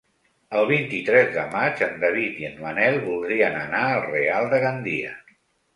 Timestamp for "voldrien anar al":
3.07-4.05